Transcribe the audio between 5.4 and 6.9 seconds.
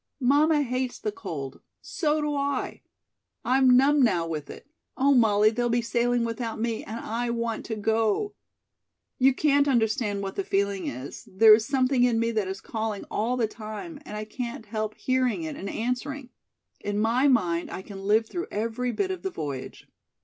they'll be sailing without me,